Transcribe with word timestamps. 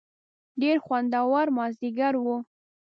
ډېر 0.61 0.77
خوندور 0.85 1.45
مازیګر 1.57 2.13
و. 2.19 2.25